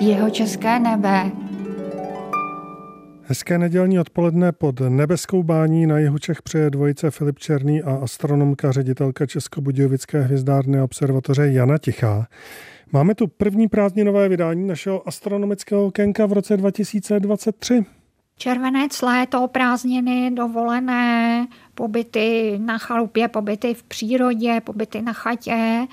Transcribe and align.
Jeho 0.00 0.30
české 0.30 0.78
nebe. 0.78 1.30
Hezké 3.22 3.58
nedělní 3.58 4.00
odpoledne 4.00 4.52
pod 4.52 4.80
nebeskou 4.80 5.42
bání 5.42 5.86
na 5.86 5.98
jihu 5.98 6.18
Čech 6.18 6.42
přeje 6.42 6.70
dvojice 6.70 7.10
Filip 7.10 7.38
Černý 7.38 7.82
a 7.82 7.94
astronomka, 7.94 8.72
ředitelka 8.72 9.26
Českobudějovické 9.26 10.20
hvězdárny 10.20 10.80
observatoře 10.80 11.46
Jana 11.46 11.78
Tichá. 11.78 12.26
Máme 12.92 13.14
tu 13.14 13.26
první 13.26 13.68
prázdninové 13.68 14.28
vydání 14.28 14.66
našeho 14.66 15.08
astronomického 15.08 15.86
okénka 15.86 16.26
v 16.26 16.32
roce 16.32 16.56
2023. 16.56 17.84
Červenec, 18.38 19.02
léto, 19.02 19.48
prázdniny, 19.48 20.30
dovolené, 20.30 21.46
pobyty 21.74 22.58
na 22.58 22.78
chalupě, 22.78 23.28
pobyty 23.28 23.74
v 23.74 23.82
přírodě, 23.82 24.60
pobyty 24.64 25.02
na 25.02 25.12
chatě, 25.12 25.86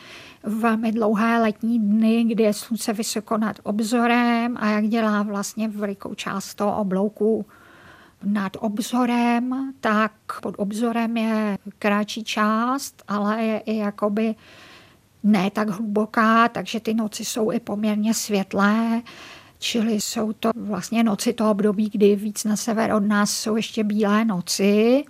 velmi 0.44 0.92
dlouhé 0.92 1.40
letní 1.42 1.80
dny, 1.80 2.24
kdy 2.24 2.44
je 2.44 2.54
slunce 2.54 2.94
vysoko 2.94 3.38
nad 3.38 3.60
obzorem 3.64 4.58
a 4.60 4.70
jak 4.70 4.88
dělá 4.88 5.24
vlastně 5.24 5.68
velikou 5.68 6.14
část 6.14 6.56
toho 6.56 6.78
oblouku 6.78 7.46
nad 8.24 8.58
obzorem, 8.60 9.74
tak 9.80 10.12
pod 10.42 10.56
obzorem 10.58 11.18
je 11.18 11.58
kratší 11.80 12.24
část, 12.24 13.04
ale 13.08 13.44
je 13.44 13.60
i 13.60 13.78
jakoby 13.78 14.36
ne 15.24 15.52
tak 15.52 15.70
hluboká, 15.70 16.48
takže 16.48 16.80
ty 16.80 16.94
noci 16.94 17.26
jsou 17.26 17.52
i 17.52 17.60
poměrně 17.60 18.14
světlé. 18.14 19.02
Čili 19.60 20.02
jsou 20.02 20.34
to 20.34 20.52
vlastně 20.56 21.04
noci 21.04 21.34
toho 21.34 21.52
období, 21.52 21.90
kdy 21.94 22.16
víc 22.16 22.44
na 22.44 22.56
sever 22.56 22.94
od 22.94 23.08
nás 23.08 23.32
jsou 23.32 23.56
ještě 23.56 23.84
bílé 23.84 24.26
noci. 24.26 25.04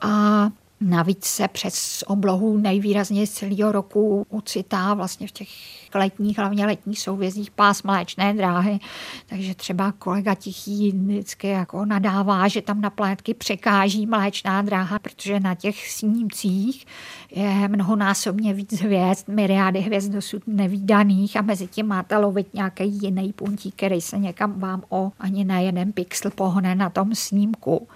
A 0.00 0.50
Navíc 0.80 1.24
se 1.24 1.48
přes 1.48 2.04
oblohu 2.06 2.56
nejvýrazněji 2.58 3.26
z 3.26 3.30
celého 3.30 3.72
roku 3.72 4.26
ocitá 4.30 4.94
vlastně 4.94 5.26
v 5.26 5.32
těch 5.32 5.48
letních, 5.94 6.38
hlavně 6.38 6.66
letních 6.66 7.00
souvězích 7.00 7.50
pás 7.50 7.82
mléčné 7.82 8.34
dráhy. 8.34 8.78
Takže 9.26 9.54
třeba 9.54 9.92
kolega 9.92 10.34
Tichý 10.34 10.92
vždycky 10.92 11.48
jako 11.48 11.84
nadává, 11.84 12.48
že 12.48 12.62
tam 12.62 12.80
na 12.80 12.90
planetky 12.90 13.34
překáží 13.34 14.06
mléčná 14.06 14.62
dráha, 14.62 14.98
protože 14.98 15.40
na 15.40 15.54
těch 15.54 15.90
snímcích 15.90 16.86
je 17.30 17.68
mnohonásobně 17.68 18.54
víc 18.54 18.80
hvězd, 18.80 19.28
myriády 19.28 19.80
hvězd 19.80 20.12
dosud 20.12 20.42
nevýdaných 20.46 21.36
a 21.36 21.42
mezi 21.42 21.66
tím 21.66 21.86
máte 21.86 22.16
lovit 22.16 22.54
nějaký 22.54 22.84
jiný 22.84 23.32
puntík, 23.32 23.74
který 23.74 24.00
se 24.00 24.18
někam 24.18 24.60
vám 24.60 24.82
o 24.88 25.12
ani 25.18 25.44
na 25.44 25.58
jeden 25.58 25.92
pixel 25.92 26.30
pohne 26.30 26.74
na 26.74 26.90
tom 26.90 27.14
snímku 27.14 27.88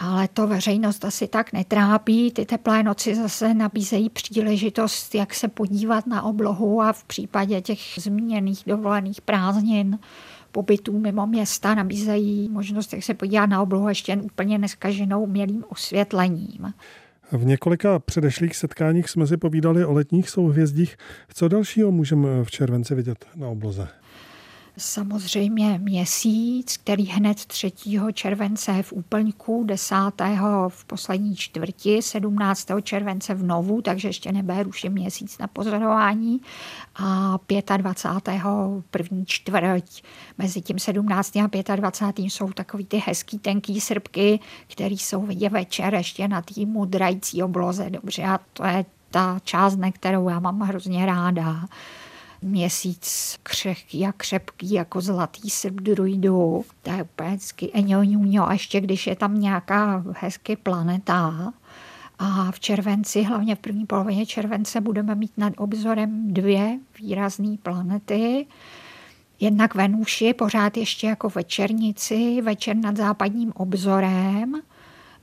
ale 0.00 0.28
to 0.28 0.46
veřejnost 0.46 1.04
asi 1.04 1.28
tak 1.28 1.52
netrápí. 1.52 2.30
Ty 2.30 2.46
teplé 2.46 2.82
noci 2.82 3.14
zase 3.14 3.54
nabízejí 3.54 4.10
příležitost, 4.10 5.14
jak 5.14 5.34
se 5.34 5.48
podívat 5.48 6.06
na 6.06 6.22
oblohu 6.22 6.82
a 6.82 6.92
v 6.92 7.04
případě 7.04 7.60
těch 7.60 7.78
zmíněných 7.96 8.62
dovolených 8.66 9.20
prázdnin 9.20 9.98
pobytů 10.52 10.98
mimo 10.98 11.26
města 11.26 11.74
nabízejí 11.74 12.48
možnost, 12.48 12.92
jak 12.92 13.02
se 13.02 13.14
podívat 13.14 13.46
na 13.46 13.62
oblohu 13.62 13.88
ještě 13.88 14.16
úplně 14.16 14.58
neskaženou 14.58 15.22
umělým 15.22 15.64
osvětlením. 15.68 16.74
V 17.32 17.44
několika 17.44 17.98
předešlých 17.98 18.56
setkáních 18.56 19.08
jsme 19.08 19.26
si 19.26 19.36
povídali 19.36 19.84
o 19.84 19.92
letních 19.92 20.30
souhvězdích. 20.30 20.96
Co 21.34 21.48
dalšího 21.48 21.90
můžeme 21.90 22.44
v 22.44 22.50
červenci 22.50 22.94
vidět 22.94 23.24
na 23.36 23.48
obloze? 23.48 23.88
Samozřejmě 24.78 25.78
měsíc, 25.78 26.76
který 26.76 27.06
hned 27.06 27.44
3. 27.46 27.72
července 28.12 28.82
v 28.82 28.92
úplňku, 28.92 29.64
10. 29.64 29.94
v 30.68 30.84
poslední 30.84 31.36
čtvrti, 31.36 32.02
17. 32.02 32.68
července 32.82 33.34
v 33.34 33.42
novu, 33.42 33.82
takže 33.82 34.08
ještě 34.08 34.32
už 34.66 34.84
je 34.84 34.90
měsíc 34.90 35.38
na 35.38 35.46
pozorování 35.46 36.40
a 36.96 37.38
25. 37.76 38.42
první 38.90 39.26
čtvrť. 39.26 40.02
Mezi 40.38 40.60
tím 40.60 40.78
17. 40.78 41.36
a 41.36 41.76
25. 41.76 42.24
jsou 42.24 42.52
takový 42.52 42.86
ty 42.86 43.02
hezký 43.06 43.38
tenký 43.38 43.80
srpky, 43.80 44.40
který 44.66 44.98
jsou 44.98 45.22
vidět 45.22 45.52
večer 45.52 45.94
ještě 45.94 46.28
na 46.28 46.42
té 46.42 46.66
mudrající 46.66 47.42
obloze. 47.42 47.90
Dobře, 47.90 48.22
a 48.22 48.40
to 48.52 48.64
je 48.64 48.84
ta 49.10 49.38
část, 49.44 49.78
kterou 49.92 50.28
já 50.28 50.40
mám 50.40 50.60
hrozně 50.60 51.06
ráda 51.06 51.66
měsíc 52.42 53.36
křehký 53.42 54.06
a 54.06 54.12
křepký 54.12 54.72
jako 54.72 55.00
zlatý 55.00 55.50
srp 55.50 55.74
druidů. 55.74 56.64
To 56.82 56.90
je 56.90 57.02
úplně 57.02 57.28
hezky. 57.28 57.72
A 57.72 58.52
ještě 58.52 58.80
když 58.80 59.06
je 59.06 59.16
tam 59.16 59.40
nějaká 59.40 60.04
hezky 60.20 60.56
planeta, 60.56 61.52
a 62.22 62.50
v 62.52 62.60
červenci, 62.60 63.22
hlavně 63.22 63.56
v 63.56 63.58
první 63.58 63.86
polovině 63.86 64.26
července, 64.26 64.80
budeme 64.80 65.14
mít 65.14 65.32
nad 65.36 65.52
obzorem 65.56 66.34
dvě 66.34 66.78
výrazné 66.98 67.56
planety. 67.62 68.46
Jednak 69.40 69.74
Venuši, 69.74 70.34
pořád 70.34 70.76
ještě 70.76 71.06
jako 71.06 71.28
večernici, 71.28 72.42
večer 72.42 72.76
nad 72.76 72.96
západním 72.96 73.52
obzorem 73.56 74.54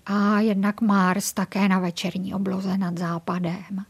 a 0.06 0.40
jednak 0.40 0.82
Mars 0.82 1.34
také 1.34 1.68
na 1.68 1.80
večerní 1.80 2.34
obloze 2.34 2.78
nad 2.78 2.98
západem. 2.98 3.86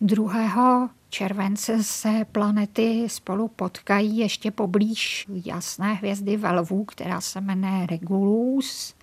2 0.00 0.90
července 1.10 1.82
se 1.82 2.26
planety 2.32 3.04
spolu 3.08 3.48
potkají 3.48 4.18
ještě 4.18 4.50
poblíž 4.50 5.26
jasné 5.44 5.94
hvězdy 5.94 6.36
Velvů, 6.36 6.84
která 6.84 7.20
se 7.20 7.40
jmenuje 7.40 7.86
Regulus. 7.86 8.94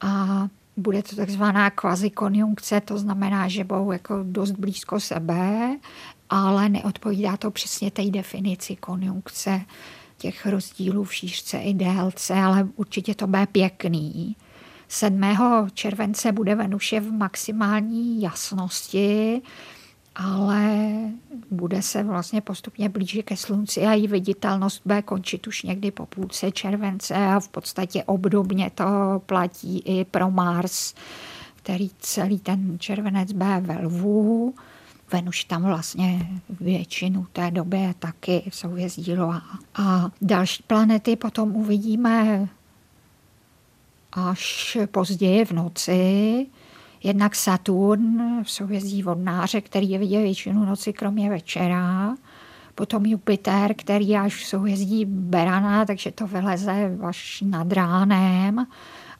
A 0.00 0.48
bude 0.76 1.02
to 1.02 1.16
takzvaná 1.16 1.70
kvazikonjunkce, 1.70 2.80
to 2.80 2.98
znamená, 2.98 3.48
že 3.48 3.64
budou 3.64 3.92
jako 3.92 4.14
dost 4.22 4.50
blízko 4.50 5.00
sebe, 5.00 5.76
ale 6.30 6.68
neodpovídá 6.68 7.36
to 7.36 7.50
přesně 7.50 7.90
té 7.90 8.10
definici 8.10 8.76
konjunkce 8.76 9.60
těch 10.18 10.46
rozdílů 10.46 11.04
v 11.04 11.14
šířce 11.14 11.58
i 11.58 11.74
délce, 11.74 12.34
ale 12.34 12.68
určitě 12.76 13.14
to 13.14 13.26
bude 13.26 13.46
pěkný. 13.46 14.36
7. 14.88 15.22
července 15.74 16.32
bude 16.32 16.54
Venuše 16.54 17.00
v 17.00 17.12
maximální 17.12 18.22
jasnosti, 18.22 19.42
ale 20.14 20.90
bude 21.50 21.82
se 21.82 22.02
vlastně 22.02 22.40
postupně 22.40 22.88
blížit 22.88 23.22
ke 23.22 23.36
slunci 23.36 23.86
a 23.86 23.92
její 23.92 24.08
viditelnost 24.08 24.82
bude 24.84 25.02
končit 25.02 25.46
už 25.46 25.62
někdy 25.62 25.90
po 25.90 26.06
půlce 26.06 26.50
července 26.50 27.14
a 27.14 27.40
v 27.40 27.48
podstatě 27.48 28.04
obdobně 28.04 28.70
to 28.74 28.84
platí 29.26 29.78
i 29.78 30.04
pro 30.04 30.30
Mars, 30.30 30.94
který 31.56 31.90
celý 31.98 32.38
ten 32.38 32.78
červenec 32.78 33.32
bude 33.32 33.60
ve 33.60 33.86
lvu. 33.86 34.54
Venuš 35.12 35.44
tam 35.44 35.62
vlastně 35.62 36.28
většinu 36.60 37.26
té 37.32 37.50
doby 37.50 37.94
taky 37.98 38.50
soujezdílová. 38.52 39.42
A 39.74 40.10
další 40.20 40.62
planety 40.62 41.16
potom 41.16 41.56
uvidíme 41.56 42.48
až 44.12 44.78
později 44.90 45.44
v 45.44 45.52
noci, 45.52 46.46
Jednak 47.04 47.34
Saturn 47.34 48.42
v 48.42 48.50
souvězdí 48.50 49.02
vodnáře, 49.02 49.60
který 49.60 49.90
je 49.90 49.98
vidět 49.98 50.22
většinu 50.22 50.64
noci, 50.64 50.92
kromě 50.92 51.30
večera. 51.30 52.16
Potom 52.74 53.06
Jupiter, 53.06 53.74
který 53.74 54.16
až 54.16 54.34
v 54.34 54.46
souvězdí 54.46 55.04
Berana, 55.04 55.84
takže 55.84 56.10
to 56.10 56.26
vyleze 56.26 56.98
až 57.02 57.42
nad 57.46 57.72
ránem 57.72 58.66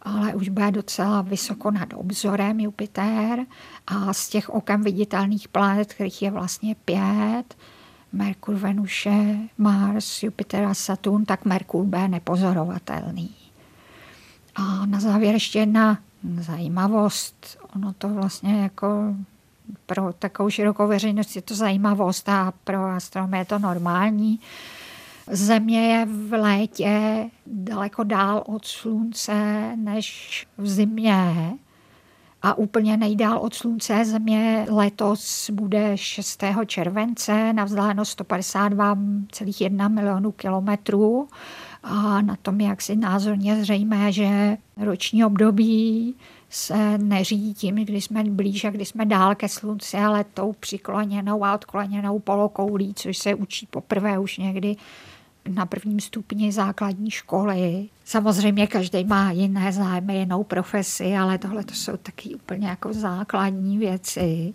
ale 0.05 0.35
už 0.35 0.49
bude 0.49 0.71
docela 0.71 1.23
vysoko 1.23 1.71
nad 1.71 1.89
obzorem 1.95 2.61
Jupiter 2.61 3.47
a 3.87 4.13
z 4.13 4.29
těch 4.29 4.51
okem 4.51 4.83
viditelných 4.83 5.49
planet, 5.49 5.95
kterých 5.95 6.23
je 6.23 6.31
vlastně 6.31 6.75
pět, 6.85 7.57
Merkur, 8.13 8.55
Venuše, 8.55 9.37
Mars, 9.59 10.23
Jupiter 10.23 10.65
a 10.65 10.75
Saturn, 10.75 11.25
tak 11.25 11.45
Merkur 11.45 11.85
bude 11.85 12.09
nepozorovatelný. 12.09 13.31
A 14.55 14.87
na 14.87 15.01
závěr 15.01 15.35
ještě 15.35 15.59
jedna 15.59 15.99
zajímavost. 16.41 17.59
Ono 17.77 17.93
to 17.93 18.09
vlastně 18.09 18.63
jako 18.63 19.15
pro 19.87 20.13
takovou 20.13 20.51
širokou 20.51 20.89
veřejnost 20.89 21.37
je 21.37 21.43
to 21.43 21.55
zajímavost 21.55 22.29
a 22.29 22.53
pro 22.65 22.85
astronomy 22.85 23.39
je 23.39 23.45
to 23.45 23.59
normální. 23.59 24.41
Země 25.31 25.87
je 25.87 26.07
v 26.07 26.33
létě 26.33 27.27
daleko 27.47 28.05
dál 28.05 28.43
od 28.47 28.65
slunce 28.65 29.33
než 29.77 30.47
v 30.59 30.69
zimě. 30.69 31.53
A 32.43 32.55
úplně 32.55 32.97
nejdál 32.97 33.39
od 33.39 33.55
slunce 33.55 34.05
země 34.05 34.67
letos 34.71 35.51
bude 35.51 35.97
6. 35.97 36.45
července 36.67 37.53
na 37.53 37.65
vzdálenost 37.65 38.21
152,1 38.21 39.89
milionů 39.89 40.33
kilometrů 40.33 41.29
a 41.85 42.21
na 42.21 42.37
tom 42.37 42.61
je 42.61 42.69
jaksi 42.69 42.97
názorně 42.97 43.57
zřejmé, 43.61 44.13
že 44.13 44.57
roční 44.77 45.25
období 45.25 46.15
se 46.51 46.99
neřídí 46.99 47.55
tím, 47.55 47.75
kdy 47.75 48.01
jsme 48.01 48.25
blíž 48.25 48.65
a 48.65 48.71
kdy 48.71 48.85
jsme 48.85 49.07
dál 49.07 49.35
ke 49.35 49.49
slunci, 49.49 49.97
ale 49.97 50.25
tou 50.35 50.53
přikloněnou 50.53 51.45
a 51.45 51.55
odkloněnou 51.55 52.19
polokoulí, 52.19 52.95
což 52.95 53.19
se 53.19 53.35
učí 53.35 53.67
poprvé 53.67 54.19
už 54.19 54.39
někdy 54.39 54.77
na 55.49 55.67
prvním 55.67 56.01
stupni 56.01 56.53
základní 56.53 57.11
školy. 57.11 57.89
Samozřejmě 58.05 58.67
každý 58.67 59.05
má 59.05 59.31
jiné 59.31 59.73
zájmy, 59.73 60.19
jinou 60.19 60.45
profesi, 60.45 61.17
ale 61.17 61.39
tohle 61.39 61.65
to 61.65 61.75
jsou 61.75 61.97
taky 61.97 62.35
úplně 62.35 62.69
jako 62.69 62.93
základní 62.93 63.79
věci. 63.79 64.55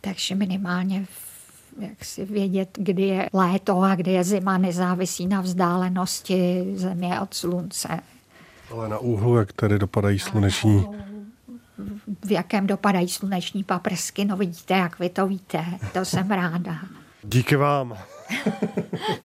Takže 0.00 0.34
minimálně 0.34 1.06
v 1.10 1.33
jak 1.78 2.04
si 2.04 2.24
vědět, 2.24 2.68
kdy 2.72 3.02
je 3.02 3.30
léto 3.32 3.80
a 3.80 3.94
kdy 3.94 4.12
je 4.12 4.24
zima, 4.24 4.58
nezávisí 4.58 5.26
na 5.26 5.40
vzdálenosti 5.40 6.64
země 6.74 7.20
od 7.20 7.34
slunce. 7.34 8.00
Ale 8.72 8.88
na 8.88 8.98
úhlu, 8.98 9.36
jak 9.36 9.52
tady 9.52 9.78
dopadají 9.78 10.18
sluneční 10.18 10.84
v 12.26 12.32
jakém 12.32 12.66
dopadají 12.66 13.08
sluneční 13.08 13.64
paprsky. 13.64 14.24
No 14.24 14.36
vidíte, 14.36 14.74
jak 14.74 14.98
vy 14.98 15.08
to 15.08 15.26
víte. 15.26 15.64
To 15.92 16.04
jsem 16.04 16.30
ráda. 16.30 16.78
Díky 17.22 17.56
vám. 17.56 17.98